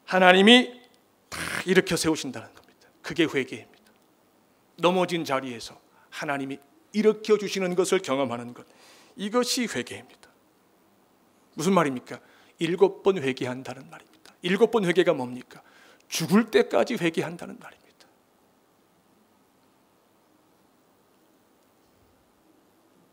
[0.05, 0.73] 하나님이
[1.29, 2.89] 다 일으켜 세우신다는 겁니다.
[3.03, 3.69] 그게 회개입니다.
[4.77, 6.57] 넘어진 자리에서 하나님이
[6.93, 8.65] 일으켜 주시는 것을 경험하는 것.
[9.15, 10.29] 이것이 회개입니다.
[11.53, 12.19] 무슨 말입니까?
[12.57, 14.33] 일곱 번 회개한다는 말입니다.
[14.41, 15.61] 일곱 번 회개가 뭡니까?
[16.09, 18.07] 죽을 때까지 회개한다는 말입니다.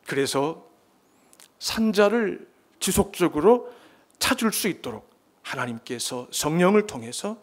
[0.07, 0.67] 그래서
[1.59, 2.49] 산자를
[2.81, 3.73] 지속적으로
[4.19, 5.11] 찾을 수 있도록
[5.43, 7.39] 하나님께서 성령을 통해서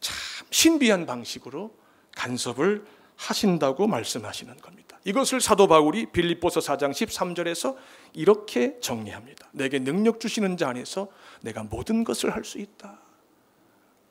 [0.00, 0.16] 참
[0.50, 1.74] 신비한 방식으로
[2.16, 2.84] 간섭을
[3.16, 4.98] 하신다고 말씀하시는 겁니다.
[5.04, 7.76] 이것을 사도 바울이 빌립보서 4장 13절에서
[8.12, 9.48] 이렇게 정리합니다.
[9.52, 11.08] 내게 능력 주시는 자 안에서
[11.40, 13.07] 내가 모든 것을 할 수 있다.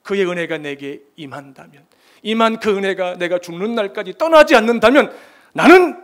[0.07, 1.85] 그의 은혜가 내게 임한다면,
[2.23, 5.13] 임한 그 은혜가 내가 죽는 날까지 떠나지 않는다면
[5.51, 6.01] 나는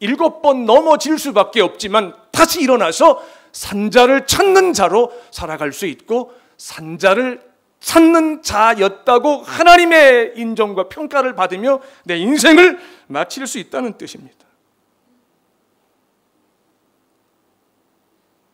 [0.00, 7.42] 일곱 번 넘어질 수밖에 없지만 다시 일어나서 산자를 찾는 자로 살아갈 수 있고 산자를
[7.78, 14.46] 찾는 자였다고 하나님의 인정과 평가를 받으며 내 인생을 마칠 수 있다는 뜻입니다.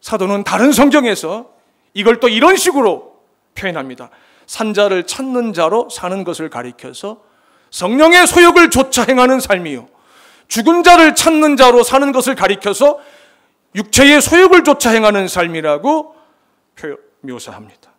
[0.01, 1.55] 사도는 다른 성경에서
[1.95, 3.23] 이걸 또 이런 식으로
[3.55, 4.11] 표현합니다.
[4.49, 7.21] 산자를 찾는 자로 사는 것을 가리켜서
[7.71, 9.89] 성령의 소욕을 조차 행하는 삶이요.
[10.49, 12.99] 죽은 자를 찾는 자로 사는 것을 가리켜서
[13.75, 16.17] 육체의 소욕을 쫓아 행하는 삶이라고
[17.21, 17.93] 묘사합니다.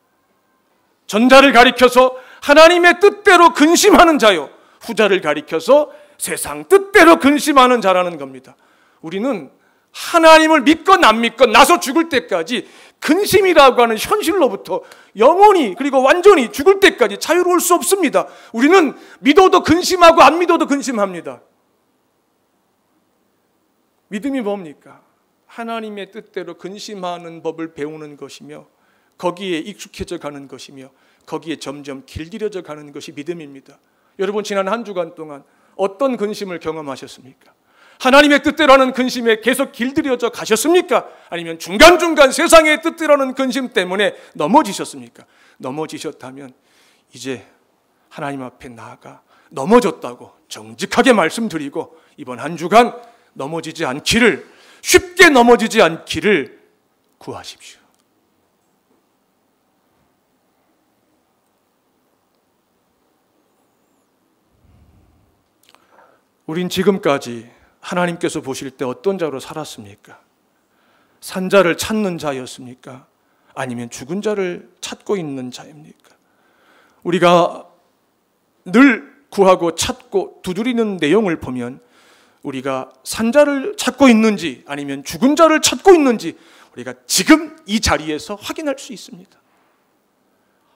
[1.06, 4.50] 전자를 가리켜서 하나님의 뜻대로 근심하는 자요.
[4.82, 8.56] 후자를 가리켜서 세상 뜻대로 근심하는 자라는 겁니다.
[9.02, 9.52] 우리는
[9.92, 12.68] 하나님을 믿건 안 믿건 나서 죽을 때까지
[13.00, 14.82] 근심이라고 하는 현실로부터
[15.18, 18.28] 영원히 그리고 완전히 죽을 때까지 자유로울 수 없습니다.
[18.54, 21.42] 우리는 믿어도 근심하고 안 믿어도 근심합니다.
[24.10, 25.02] 믿음이 뭡니까?
[25.46, 28.68] 하나님의 뜻대로 근심하는 법을 배우는 것이며
[29.18, 30.90] 거기에 익숙해져 가는 것이며
[31.26, 33.80] 거기에 점점 길들여져 가는 것이 믿음입니다.
[34.18, 35.44] 여러분 지난 한 주간 동안
[35.76, 37.54] 어떤 근심을 경험하셨습니까?
[38.00, 41.08] 하나님의 뜻대로는 근심에 계속 길들여져 가셨습니까?
[41.30, 45.26] 아니면 중간중간 세상의 뜻대로는 근심 때문에 넘어지셨습니까?
[45.58, 46.54] 넘어지셨다면
[47.14, 47.46] 이제
[48.08, 52.96] 하나님 앞에 나아가 넘어졌다고 정직하게 말씀드리고 이번 한 주간
[53.34, 54.48] 넘어지지 않기를
[54.82, 56.58] 쉽게 넘어지지 않기를
[57.18, 57.80] 구하십시오.
[66.46, 67.59] 우린 지금까지
[67.90, 70.20] 하나님께서 보실 때 어떤 자로 살았습니까?
[71.22, 73.08] 산자를 찾는 자였습니까?
[73.56, 76.16] 아니면 죽은 자를 찾고 있는 자입니까?
[77.04, 77.68] 우리가
[78.66, 81.82] 늘 구하고 찾고 두드리는 내용을 보면
[82.44, 86.38] 우리가 산자를 찾고 있는지 아니면 죽은 자를 찾고 있는지
[86.74, 89.38] 우리가 지금 이 자리에서 확인할 수 있습니다.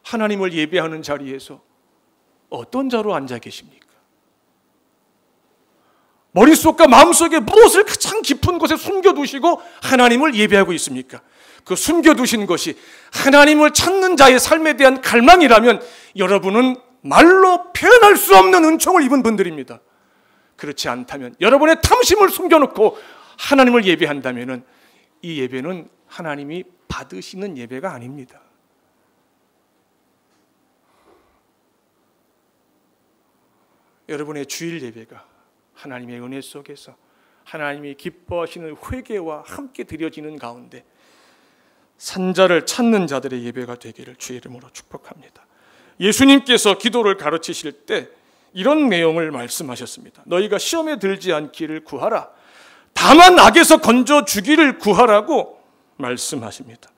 [0.02, 1.62] 하나님을 예배하는 자리에서
[2.50, 3.83] 어떤 자로 앉아 계십니까?
[6.34, 11.22] 머릿속과 마음속에 무엇을 가장 깊은 곳에 숨겨두시고 하나님을 예배하고 있습니까?
[11.64, 12.78] 그 숨겨두신 것이
[13.14, 15.82] 하나님을 찾는 자의 삶에 대한 갈망이라면
[16.18, 19.80] 여러분은 말로 표현할 수 없는 은총을 입은 분들입니다.
[20.58, 22.98] 그렇지 않다면 여러분의 탐심을 숨겨놓고
[23.38, 24.66] 하나님을 예배한다면
[25.22, 28.42] 이 예배는 하나님이 받으시는 예배가 아닙니다.
[34.10, 35.33] 여러분의 주일 예배가
[35.84, 36.96] 하나님의 은혜 속에서
[37.44, 40.86] 하나님이 기뻐하시는 회개와 함께 드려지는 가운데
[41.98, 45.46] 산자를 찾는 자들의 예배가 되기를 주의 이름으로 축복합니다.
[46.00, 48.10] 예수님께서 기도를 가르치실 때
[48.54, 50.24] 이런 내용을 말씀하셨습니다.
[50.26, 52.30] 너희가 시험에 들지 않기를 구하라.
[52.94, 55.62] 다만 악에서 건져 주기를 구하라고
[55.98, 56.90] 말씀하십니다.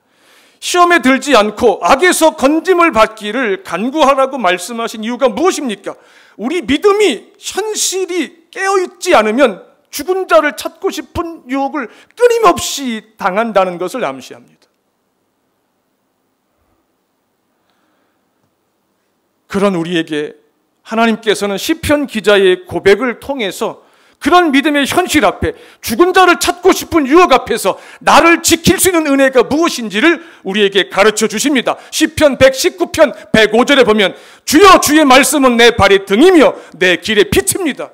[0.60, 5.94] 시험에 들지 않고 악에서 건짐을 받기를 간구하라고 말씀하신 이유가 무엇입니까?
[6.36, 14.66] 우리 믿음이 현실이 깨어있지 않으면 죽은 자를 찾고 싶은 유혹을 끊임없이 당한다는 것을 암시합니다.
[19.46, 20.34] 그런 우리에게
[20.82, 23.85] 하나님께서는 시편 기자의 고백을 통해서
[24.18, 29.44] 그런 믿음의 현실 앞에 죽은 자를 찾고 싶은 유혹 앞에서 나를 지킬 수 있는 은혜가
[29.44, 31.76] 무엇인지를 우리에게 가르쳐 주십니다.
[31.90, 37.90] 시편 119편 105절에 보면 주여 주의 말씀은 내 발의 등이며 내 길의 빛입니다.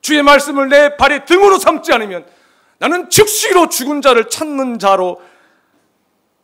[0.00, 2.26] 주의 말씀을 내 발의 등으로 삼지 않으면
[2.78, 5.20] 나는 즉시로 죽은 자를 찾는 자로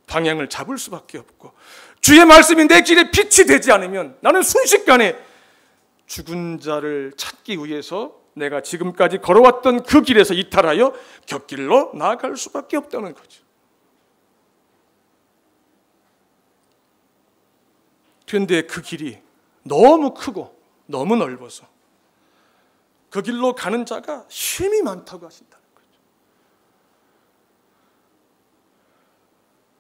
[0.07, 1.53] 방향을 잡을 수밖에 없고
[2.01, 5.16] 주의 말씀이 내 길에 빛이 되지 않으면 나는 순식간에
[6.07, 10.95] 죽은 자를 찾기 위해서 내가 지금까지 걸어왔던 그 길에서 이탈하여
[11.26, 13.43] 곁길로 나아갈 수밖에 없다는 거죠.
[18.26, 19.18] 그런데 그 길이
[19.62, 21.66] 너무 크고 너무 넓어서
[23.11, 25.89] 그 길로 가는 자가 쉼이 많다고 하신다는 거죠.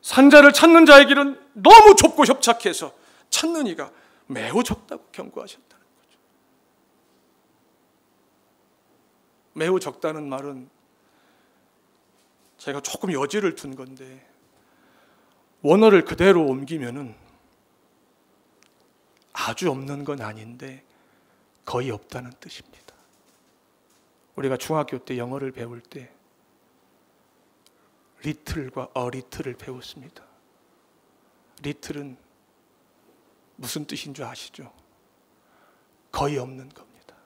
[0.00, 2.92] 산자를 찾는 자의 길은 너무 좁고 협착해서
[3.28, 3.90] 찾는 이가
[4.26, 5.67] 매우 적다고 경고하셨다.
[9.58, 10.70] 매우 적다는 말은
[12.58, 14.26] 제가 조금 여지를 둔 건데
[15.62, 17.14] 원어를 그대로 옮기면은
[19.32, 20.84] 아주 없는 건 아닌데
[21.64, 22.94] 거의 없다는 뜻입니다.
[24.36, 26.10] 우리가 중학교 때 영어를 배울 때
[28.22, 30.24] 리틀과 어리틀을 배웠습니다.
[31.62, 32.16] 리틀은
[33.56, 34.72] 무슨 뜻인 줄 아시죠?
[36.12, 37.16] 거의 없는 겁니다.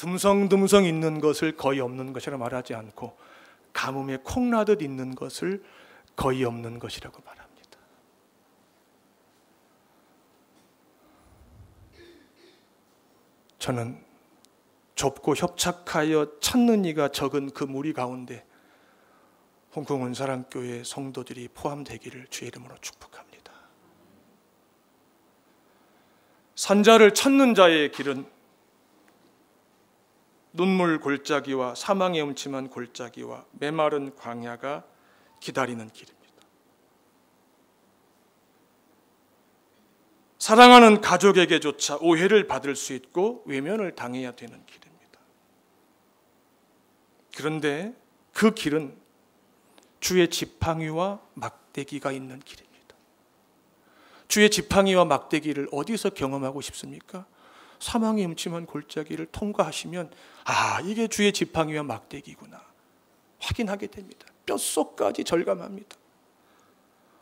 [0.00, 3.18] 듬성듬성 있는 것을 거의 없는 것이라 말하지 않고
[3.74, 5.62] 가뭄에 콩나듯 있는 것을
[6.16, 7.78] 거의 없는 것이라고 말합니다.
[13.58, 14.02] 저는
[14.94, 18.46] 좁고 협착하여 찾는 이가 적은 그 무리 가운데
[19.74, 23.52] 홍콩 은사랑교회 성도들이 포함되기를 주의 이름으로 축복합니다.
[26.54, 28.39] 산자를 찾는 자의 길은
[30.52, 34.84] 눈물 골짜기와 사망의 음침한 골짜기와 메마른 광야가
[35.40, 36.20] 기다리는 길입니다.
[40.38, 45.20] 사랑하는 가족에게조차 오해를 받을 수 있고 외면을 당해야 되는 길입니다.
[47.36, 47.94] 그런데
[48.32, 48.98] 그 길은
[50.00, 52.70] 주의 지팡이와 막대기가 있는 길입니다.
[54.28, 57.26] 주의 지팡이와 막대기를 어디서 경험하고 싶습니까?
[57.80, 60.10] 사망의 음침한 골짜기를 통과하시면
[60.44, 62.62] 아 이게 주의 지팡이와 막대기구나
[63.40, 64.26] 확인하게 됩니다.
[64.46, 65.96] 뼛속까지 절감합니다.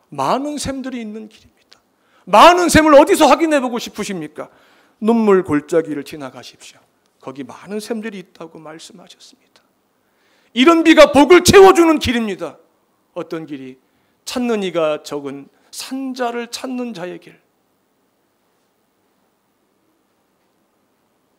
[0.09, 1.79] 많은 샘들이 있는 길입니다.
[2.25, 4.49] 많은 샘을 어디서 확인해 보고 싶으십니까?
[4.99, 6.79] 눈물 골짜기를 지나가십시오.
[7.21, 9.63] 거기 많은 샘들이 있다고 말씀하셨습니다.
[10.53, 12.57] 이런 비가 복을 채워주는 길입니다.
[13.13, 13.77] 어떤 길이?
[14.25, 17.39] 찾는 이가 적은 산자를 찾는 자의 길.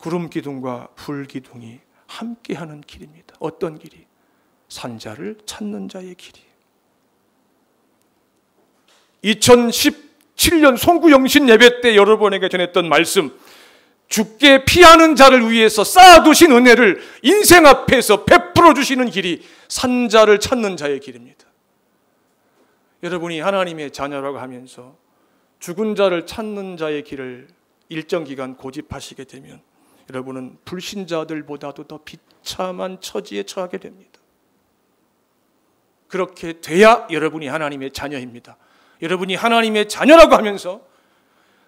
[0.00, 3.36] 구름 기둥과 불 기둥이 함께하는 길입니다.
[3.38, 4.06] 어떤 길이?
[4.68, 6.40] 산자를 찾는 자의 길이.
[9.24, 13.38] 2017년 송구영신 예배 때 여러분에게 전했던 말씀,
[14.08, 21.44] 죽게 피하는 자를 위해서 쌓아두신 은혜를 인생 앞에서 베풀어 주시는 길이 산자를 찾는 자의 길입니다.
[23.02, 24.96] 여러분이 하나님의 자녀라고 하면서
[25.58, 27.48] 죽은 자를 찾는 자의 길을
[27.90, 29.60] 일정 기간 고집하시게 되면
[30.10, 34.18] 여러분은 불신자들보다도 더 비참한 처지에 처하게 됩니다.
[36.08, 38.56] 그렇게 돼야 여러분이 하나님의 자녀입니다.
[39.02, 40.80] 여러분이 하나님의 자녀라고 하면서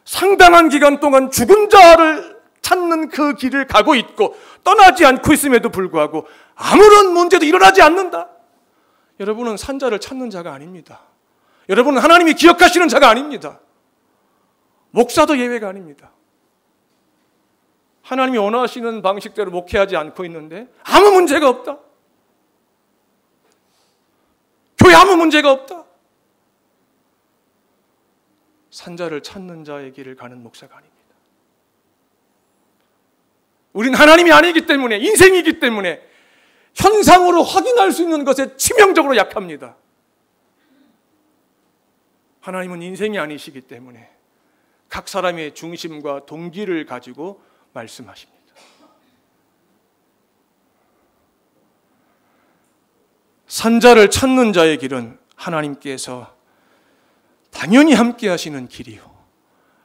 [0.04, 6.26] 상당한 기간 동안 죽은 자를 찾는 그 길을 가고 있고 떠나지 않고 있음에도 불구하고
[6.56, 8.28] 아무런 문제도 일어나지 않는다.
[9.20, 11.02] 여러분은 산자를 찾는 자가 아닙니다.
[11.68, 13.60] 여러분은 하나님이 기억하시는 자가 아닙니다.
[14.90, 16.10] 목사도 예외가 아닙니다.
[18.02, 21.78] 하나님이 원하시는 방식대로 목회하지 않고 있는데 아무 문제가 없다.
[24.78, 25.84] 교회 아무 문제가 없다.
[28.70, 30.92] 산자를 찾는 자의 길을 가는 목사가 아닙니다.
[33.72, 36.02] 우린 하나님이 아니기 때문에 인생이기 때문에
[36.74, 39.76] 현상으로 확인할 수 있는 것에 치명적으로 약합니다.
[42.40, 44.10] 하나님은 인생이 아니시기 때문에
[44.88, 47.40] 각 사람의 중심과 동기를 가지고
[47.72, 48.42] 말씀하십니다.
[53.46, 56.34] 산자를 찾는 자의 길은 하나님께서
[57.50, 59.02] 당연히 함께 하시는 길이요.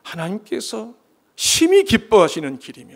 [0.04, 0.94] 하나님께서
[1.36, 2.96] 심히 기뻐하시는 길이며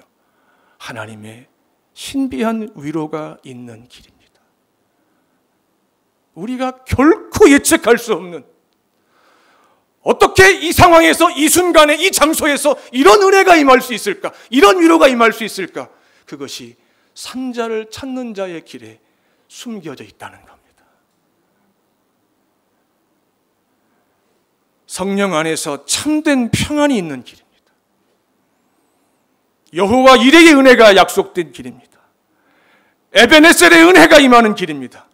[0.77, 1.47] 하나님의
[1.93, 4.21] 신비한 위로가 있는 길입니다.
[6.33, 8.45] 우리가 결코 예측할 수 없는
[10.03, 14.31] 어떻게 이 상황에서 이 순간에 이 장소에서 이런 은혜가 임할 수 있을까?
[14.49, 15.89] 이런 위로가 임할 수 있을까?
[16.25, 16.75] 그것이
[17.13, 18.99] 산자를 찾는 자의 길에
[19.47, 20.85] 숨겨져 있다는 겁니다.
[24.87, 27.51] 성령 안에서 참된 평안이 있는 길입니다.
[29.73, 31.99] 여호와 이레의 은혜가 약속된 길입니다.
[33.13, 35.07] 에베네셀의 은혜가 임하는 길입니다.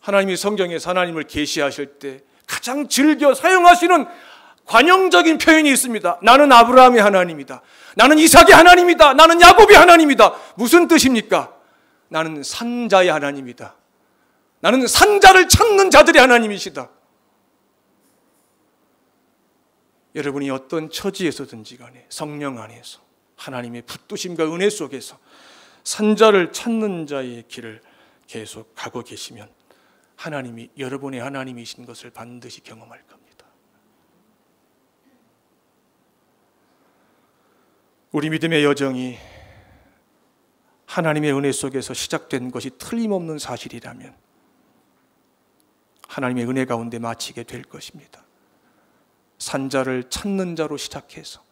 [0.00, 4.06] 하나님이 성경에서 하나님을 계시하실 때 가장 즐겨 사용하시는
[4.66, 6.20] 관용적인 표현이 있습니다.
[6.22, 7.62] 나는 아브라함의 하나님이다.
[7.96, 9.14] 나는 이삭의 하나님이다.
[9.14, 10.34] 나는 야곱의 하나님이다.
[10.56, 11.54] 무슨 뜻입니까?
[12.08, 13.76] 나는 산자의 하나님이다.
[14.60, 16.88] 나는 산자를 찾는 자들의 하나님이시다.
[20.14, 23.00] 여러분이 어떤 처지에서든지 간에 성령 안에서
[23.36, 25.18] 하나님의 붙드심과 은혜 속에서
[25.82, 27.82] 산자를 찾는 자의 길을
[28.26, 29.48] 계속 가고 계시면
[30.16, 33.46] 하나님이 여러분의 하나님이신 것을 반드시 경험할 겁니다.
[38.12, 39.18] 우리 믿음의 여정이
[40.86, 44.14] 하나님의 은혜 속에서 시작된 것이 틀림없는 사실이라면
[46.06, 48.24] 하나님의 은혜 가운데 마치게 될 것입니다.
[49.38, 51.42] 산자를 찾는 자로 시작해서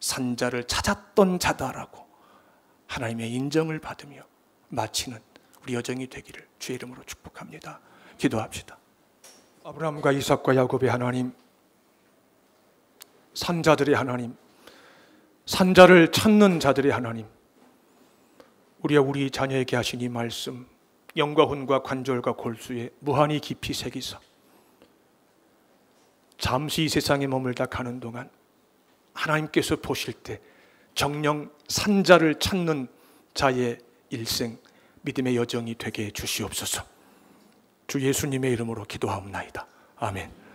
[0.00, 2.06] 산자를 찾았던 자다라고
[2.86, 4.22] 하나님의 인정을 받으며
[4.68, 5.18] 마치는
[5.62, 7.80] 우리 여정이 되기를 주의 이름으로 축복합니다.
[8.16, 8.78] 기도합시다.
[9.64, 11.32] 아브라함과 이삭과 야곱의 하나님,
[13.34, 14.36] 산자들의 하나님,
[15.46, 17.26] 산자를 찾는 자들의 하나님,
[18.80, 20.66] 우리와 우리 자녀에게 하신 이 말씀,
[21.16, 24.20] 영과 혼과 관절과 골수에 무한히 깊이 새기사
[26.38, 28.30] 잠시 이 세상에 머물다 가는 동안
[29.12, 30.40] 하나님께서 보실 때
[30.94, 32.86] 정령 산자를 찾는
[33.34, 33.78] 자의
[34.10, 34.58] 일생
[35.02, 36.84] 믿음의 여정이 되게 해 주시옵소서.
[37.86, 39.66] 주 예수님의 이름으로 기도하옵나이다.
[39.96, 40.47] 아멘.